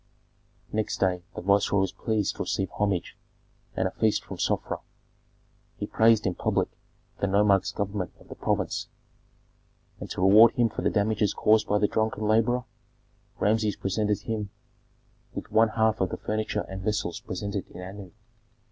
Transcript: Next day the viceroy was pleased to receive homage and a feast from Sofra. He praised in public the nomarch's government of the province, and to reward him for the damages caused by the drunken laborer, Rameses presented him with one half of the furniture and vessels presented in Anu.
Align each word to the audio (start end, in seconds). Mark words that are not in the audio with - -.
Next 0.71 0.99
day 0.99 1.21
the 1.35 1.43
viceroy 1.43 1.81
was 1.81 1.91
pleased 1.91 2.35
to 2.37 2.41
receive 2.41 2.71
homage 2.71 3.15
and 3.75 3.87
a 3.87 3.91
feast 3.91 4.23
from 4.25 4.37
Sofra. 4.39 4.79
He 5.77 5.85
praised 5.85 6.25
in 6.25 6.33
public 6.33 6.69
the 7.19 7.27
nomarch's 7.27 7.71
government 7.71 8.11
of 8.19 8.27
the 8.27 8.33
province, 8.33 8.87
and 9.99 10.09
to 10.09 10.21
reward 10.21 10.53
him 10.53 10.69
for 10.69 10.81
the 10.81 10.89
damages 10.89 11.35
caused 11.35 11.67
by 11.67 11.77
the 11.77 11.87
drunken 11.87 12.23
laborer, 12.23 12.63
Rameses 13.37 13.75
presented 13.75 14.21
him 14.21 14.49
with 15.35 15.51
one 15.51 15.69
half 15.69 16.01
of 16.01 16.09
the 16.09 16.17
furniture 16.17 16.65
and 16.67 16.81
vessels 16.81 17.19
presented 17.19 17.67
in 17.69 17.81
Anu. 17.83 18.09